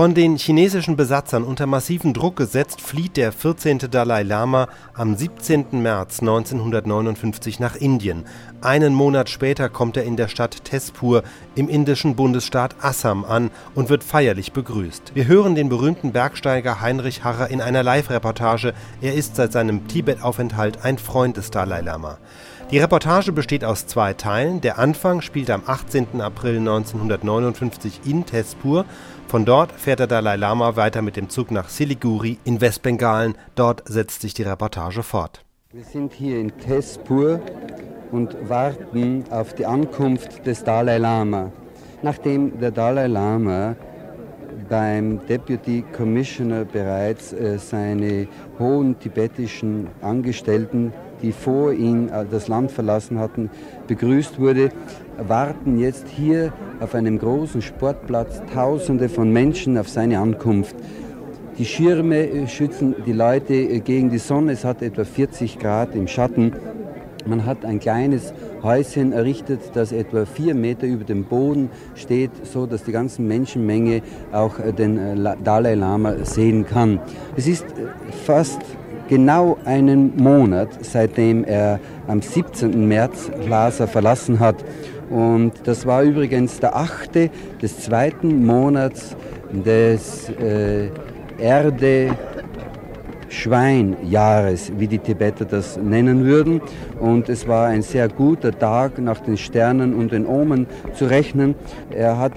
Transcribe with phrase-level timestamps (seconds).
[0.00, 3.80] Von den chinesischen Besatzern unter massiven Druck gesetzt, flieht der 14.
[3.90, 5.82] Dalai Lama am 17.
[5.82, 8.24] März 1959 nach Indien.
[8.62, 11.22] Einen Monat später kommt er in der Stadt Tezpur
[11.54, 15.14] im indischen Bundesstaat Assam an und wird feierlich begrüßt.
[15.14, 18.72] Wir hören den berühmten Bergsteiger Heinrich Harrer in einer Live-Reportage.
[19.02, 22.16] Er ist seit seinem Tibet-Aufenthalt ein Freund des Dalai Lama.
[22.72, 24.60] Die Reportage besteht aus zwei Teilen.
[24.60, 26.20] Der Anfang spielt am 18.
[26.20, 28.84] April 1959 in Tezpur.
[29.26, 33.34] Von dort fährt der Dalai Lama weiter mit dem Zug nach Siliguri in Westbengalen.
[33.56, 35.44] Dort setzt sich die Reportage fort.
[35.72, 37.40] Wir sind hier in Tezpur
[38.12, 41.50] und warten auf die Ankunft des Dalai Lama.
[42.02, 43.74] Nachdem der Dalai Lama
[44.68, 48.28] beim Deputy Commissioner bereits äh, seine
[48.60, 50.92] hohen tibetischen Angestellten
[51.22, 53.50] die vor ihm äh, das Land verlassen hatten,
[53.86, 54.70] begrüßt wurde,
[55.18, 60.76] warten jetzt hier auf einem großen Sportplatz Tausende von Menschen auf seine Ankunft.
[61.58, 64.52] Die Schirme äh, schützen die Leute äh, gegen die Sonne.
[64.52, 66.52] Es hat etwa 40 Grad im Schatten.
[67.26, 72.64] Man hat ein kleines Häuschen errichtet, das etwa vier Meter über dem Boden steht, so
[72.66, 74.00] dass die ganze Menschenmenge
[74.32, 76.98] auch den Dalai Lama sehen kann.
[77.36, 77.66] Es ist
[78.24, 78.60] fast
[79.10, 82.86] genau einen Monat, seitdem er am 17.
[82.86, 84.64] März Lhasa verlassen hat.
[85.10, 87.28] Und das war übrigens der achte
[87.60, 89.16] des zweiten Monats
[89.52, 90.90] des äh,
[91.38, 92.16] Erde
[93.28, 96.60] Schweinjahres, wie die Tibeter das nennen würden.
[97.00, 101.56] Und es war ein sehr guter Tag, nach den Sternen und den Omen zu rechnen.
[101.90, 102.32] Er hat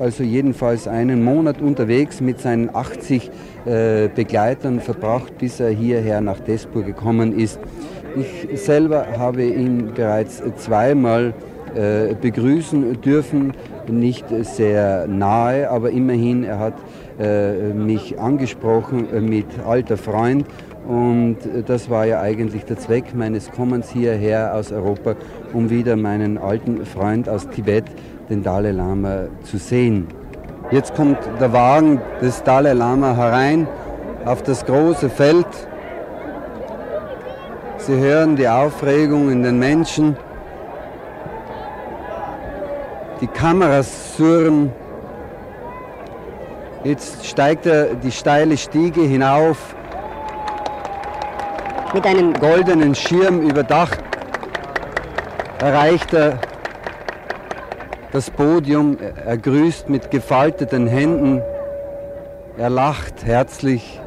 [0.00, 3.30] also jedenfalls einen Monat unterwegs mit seinen 80
[3.66, 7.60] äh, Begleitern verbracht, bis er hierher nach Despur gekommen ist.
[8.16, 11.34] Ich selber habe ihn bereits zweimal
[11.74, 13.52] äh, begrüßen dürfen,
[13.88, 16.74] nicht sehr nahe, aber immerhin, er hat
[17.20, 20.46] äh, mich angesprochen äh, mit alter Freund
[20.88, 25.14] und das war ja eigentlich der Zweck meines Kommens hierher aus Europa,
[25.52, 27.84] um wieder meinen alten Freund aus Tibet,
[28.30, 30.06] den Dalai Lama, zu sehen.
[30.70, 33.66] Jetzt kommt der Wagen des Dalai Lama herein
[34.24, 35.46] auf das große Feld.
[37.78, 40.16] Sie hören die Aufregung in den Menschen.
[43.20, 44.70] Die Kameras surren.
[46.84, 49.74] Jetzt steigt er die steile Stiege hinauf.
[51.92, 53.98] Mit einem goldenen Schirm überdacht
[55.58, 56.38] erreicht er
[58.12, 61.42] das Podium, er grüßt mit gefalteten Händen,
[62.58, 64.00] er lacht herzlich.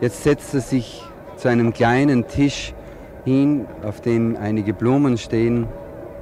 [0.00, 1.02] Jetzt setzt er sich
[1.36, 2.74] zu einem kleinen Tisch
[3.24, 5.66] hin, auf dem einige Blumen stehen.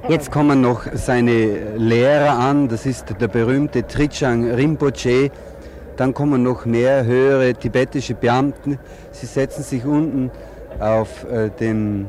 [0.07, 5.29] Jetzt kommen noch seine Lehrer an, das ist der berühmte Trichang Rinpoche.
[5.97, 8.79] Dann kommen noch mehr höhere tibetische Beamten.
[9.11, 10.31] Sie setzen sich unten
[10.79, 12.07] auf äh, dem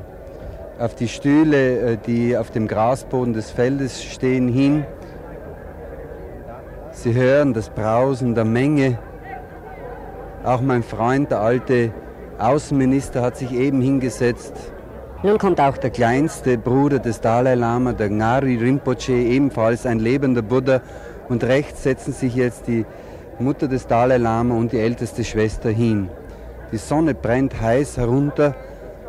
[0.78, 4.84] auf die Stühle, äh, die auf dem Grasboden des Feldes stehen, hin.
[6.92, 8.98] Sie hören das Brausen der Menge.
[10.44, 11.92] Auch mein Freund, der alte
[12.38, 14.54] Außenminister, hat sich eben hingesetzt.
[15.22, 20.42] Nun kommt auch der kleinste Bruder des Dalai Lama, der Ngari Rinpoche, ebenfalls ein lebender
[20.42, 20.80] Buddha.
[21.28, 22.84] Und rechts setzen sich jetzt die
[23.38, 26.08] Mutter des Dalai Lama und die älteste Schwester hin.
[26.72, 28.54] Die Sonne brennt heiß herunter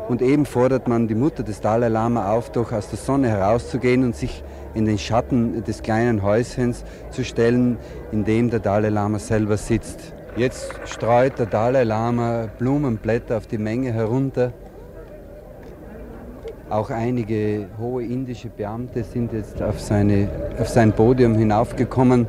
[0.08, 4.04] und eben fordert man die Mutter des Dalai Lama auf, doch aus der Sonne herauszugehen
[4.04, 4.42] und sich
[4.74, 7.78] in den Schatten des kleinen Häuschens zu stellen,
[8.12, 10.14] in dem der Dalai Lama selber sitzt.
[10.36, 14.52] Jetzt streut der Dalai Lama Blumenblätter auf die Menge herunter.
[16.68, 20.28] Auch einige hohe indische Beamte sind jetzt auf, seine,
[20.58, 22.26] auf sein Podium hinaufgekommen.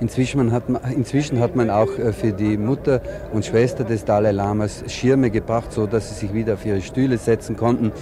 [0.00, 3.02] Inzwischen hat, man, inzwischen hat man auch äh, für die Mutter
[3.32, 7.18] und Schwester des Dalai Lamas Schirme gebracht, so dass sie sich wieder auf ihre Stühle
[7.18, 7.92] setzen konnten.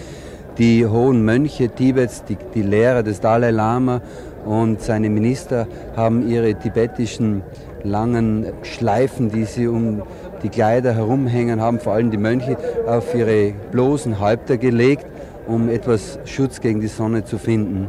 [0.58, 4.00] Die hohen Mönche Tibets, die, die Lehrer des Dalai Lama
[4.44, 7.42] und seine Minister haben ihre tibetischen
[7.82, 10.02] langen Schleifen, die sie um
[10.42, 12.56] die Kleider herumhängen haben, vor allem die Mönche,
[12.86, 15.06] auf ihre bloßen Häupter gelegt,
[15.48, 17.88] um etwas Schutz gegen die Sonne zu finden.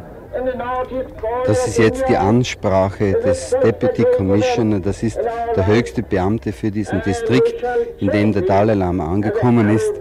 [1.46, 5.18] Das ist jetzt die Ansprache des Deputy Commissioner, das ist
[5.56, 7.64] der höchste Beamte für diesen Distrikt,
[7.98, 9.92] in dem der Dalai Lama angekommen ist.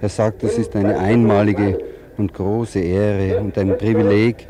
[0.00, 1.78] Er sagt, das ist eine einmalige
[2.18, 4.46] und große Ehre und ein Privileg,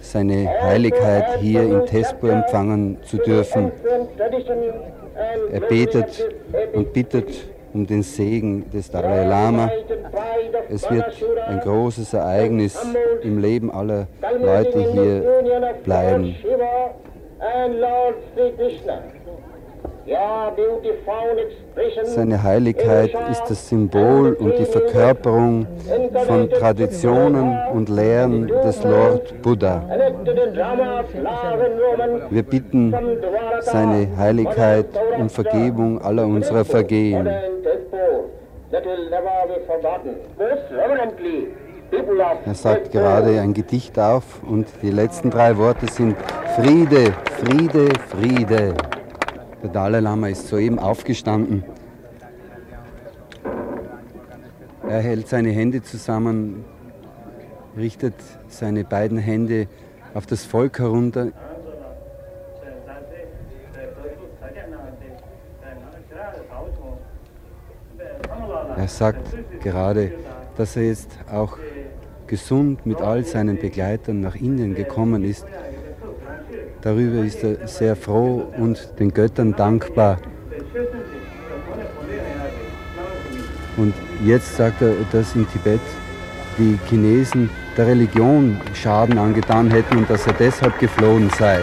[0.00, 3.72] seine Heiligkeit hier in Tespur empfangen zu dürfen.
[5.52, 6.28] Er betet
[6.72, 7.28] und bittet
[7.74, 9.70] um den Segen des Dalai Lama.
[10.68, 11.06] es wird
[11.46, 12.78] ein großes Ereignis
[13.22, 14.06] im Leben aller
[14.40, 16.36] Leute hier bleiben.
[22.04, 25.66] Seine Heiligkeit ist das Symbol und die Verkörperung
[26.26, 29.82] von Traditionen und Lehren des Lord Buddha.
[32.30, 32.94] Wir bitten
[33.60, 34.86] seine Heiligkeit
[35.18, 37.28] um Vergebung aller unserer Vergehen.
[42.44, 46.16] Er sagt gerade ein Gedicht auf und die letzten drei Worte sind
[46.56, 48.74] Friede, Friede, Friede.
[49.62, 51.62] Der Dalai Lama ist soeben aufgestanden.
[54.88, 56.64] Er hält seine Hände zusammen,
[57.76, 58.14] richtet
[58.48, 59.68] seine beiden Hände
[60.14, 61.28] auf das Volk herunter.
[68.76, 70.12] Er sagt gerade,
[70.56, 71.56] dass er jetzt auch
[72.26, 75.46] gesund mit all seinen Begleitern nach Indien gekommen ist
[76.82, 80.18] Darüber ist er sehr froh und den Göttern dankbar.
[83.76, 83.94] Und
[84.24, 85.80] jetzt sagt er, dass in Tibet
[86.58, 91.60] die Chinesen der Religion Schaden angetan hätten und dass er deshalb geflohen sei.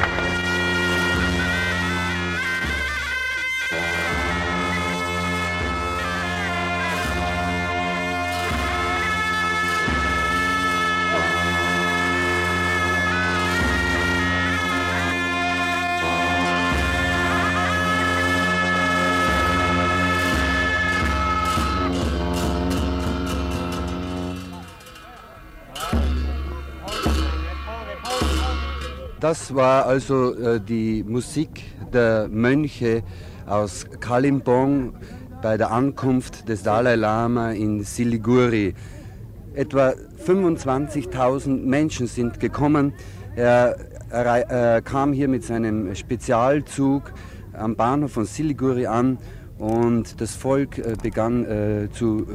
[29.19, 31.49] Das war also äh, die Musik
[31.91, 33.03] der Mönche
[33.45, 34.93] aus Kalimpong
[35.41, 38.73] bei der Ankunft des Dalai Lama in Siliguri.
[39.53, 39.93] Etwa
[40.25, 42.93] 25.000 Menschen sind gekommen.
[43.35, 43.75] Er,
[44.09, 47.11] er, kam hier mit seinem Spezialzug
[47.51, 49.17] am Bahnhof von Siliguri an
[49.57, 52.25] und das Volk äh, begann äh, zu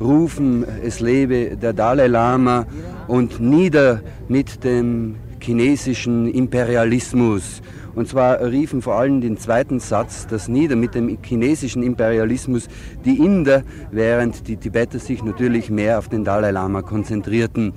[0.00, 2.64] rufen, es lebe der Dalai Lama
[3.06, 7.62] und nieder mit dem chinesischen Imperialismus.
[7.94, 12.68] Und zwar riefen vor allem den zweiten Satz das nieder mit dem chinesischen Imperialismus
[13.04, 17.74] die Inder, während die Tibeter sich natürlich mehr auf den Dalai Lama konzentrierten.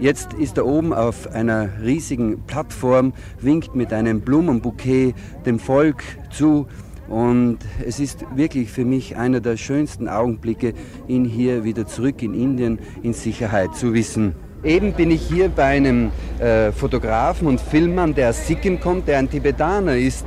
[0.00, 5.14] Jetzt ist er oben auf einer riesigen Plattform, winkt mit einem Blumenbouquet
[5.44, 6.66] dem Volk zu.
[7.08, 10.74] Und es ist wirklich für mich einer der schönsten Augenblicke,
[11.08, 14.34] ihn hier wieder zurück in Indien in Sicherheit zu wissen.
[14.62, 19.18] Eben bin ich hier bei einem äh, Fotografen und Filmmann, der aus Sikkim kommt, der
[19.18, 20.24] ein Tibetaner ist.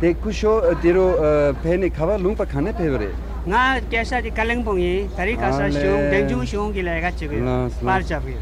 [0.00, 1.14] Der kusho dero
[1.62, 3.10] pene khawa lungpa khane pevre.
[3.42, 7.34] nga kesa di kalengpong yi tari kasa shung dengju shung ki lega chige
[7.82, 8.34] par chapi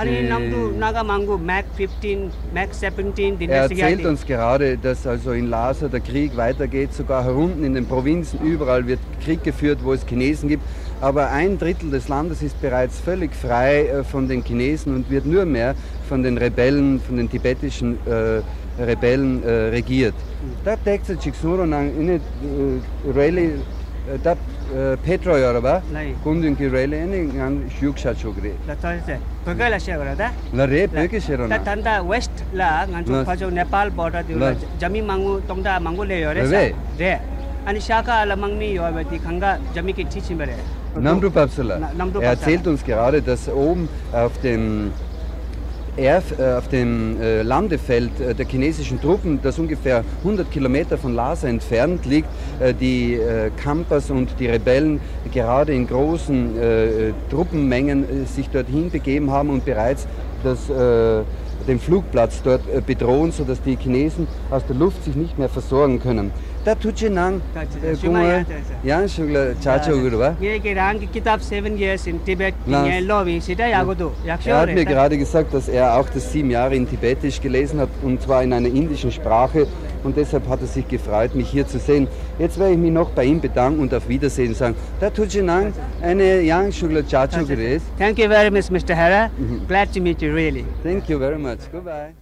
[0.00, 5.06] ali nam du naga mangu mac 15 mac 17 die Er erzählt uns gerade, dass
[5.06, 9.80] also in Lhasa der Krieg weitergeht, sogar herunten in den Provinzen überall wird Krieg geführt,
[9.82, 10.64] wo es Chinesen gibt
[11.02, 15.26] aber ein Drittel des Landes ist bereits völlig frei äh, von den Chinesen und wird
[15.26, 15.74] nur mehr
[16.08, 18.40] von den Rebellen, von den tibetischen äh,
[18.80, 20.14] Rebellen äh, regiert.
[20.64, 22.20] Da deckt sich Chiksuronang in
[23.14, 23.54] Rally,
[24.22, 24.36] da
[25.04, 25.82] Petro Yorba,
[26.24, 28.52] Kundun Kirele, in Shuksha Chugri.
[29.44, 30.30] Pagala Shevra, da?
[30.52, 31.48] La Re Pöke Shevra.
[31.48, 32.86] Da Tanda West La,
[33.26, 34.24] also Nepal Border,
[34.80, 36.74] Jami Mangu, Tongda Mangu Le Yore.
[36.98, 37.20] Re
[37.66, 40.56] ani shaka la mangni yo beti khanga jami ki chichi mere
[40.94, 41.80] Namru Papsala.
[42.20, 44.92] Er erzählt uns gerade, dass oben auf dem
[45.96, 51.14] Erf, äh, auf dem äh, Landefeld äh, der chinesischen Truppen, das ungefähr 100 Kilometer von
[51.14, 52.28] Lhasa entfernt liegt,
[52.80, 53.18] die
[53.62, 55.00] Kampas und die Rebellen
[55.32, 56.50] gerade in großen
[57.30, 60.06] Truppenmengen sich dorthin begeben haben und bereits
[60.42, 61.22] das, äh,
[61.66, 66.00] den Flugplatz dort äh, bedrohen, sodass die Chinesen aus der Luft sich nicht mehr versorgen
[66.00, 66.32] können.
[66.64, 67.40] Da tut schon lang.
[67.54, 67.96] Äh,
[68.84, 70.36] ja, schon Chacho Gurwa.
[74.44, 77.88] Er hat mir gerade gesagt, dass er auch das sieben Jahre in Tibetisch gelesen hat
[78.02, 79.66] und zwar in einer indischen Sprache
[80.04, 82.06] und deshalb hat er sich gefreut, mich hier zu sehen.
[82.38, 84.74] Jetzt werde ich mich noch bei ihm bedanken und auf Wiedersehen sagen.
[85.00, 87.80] Da tut schon lang eine Yang Shugla Chacho Gurwa.
[87.98, 88.94] Thank you very much, Mr.
[88.94, 89.30] Hara.
[89.36, 89.66] Mhm.
[89.66, 90.31] Glad to meet you.
[90.32, 90.64] Really.
[90.82, 91.70] Thank you very much.
[91.70, 92.21] Goodbye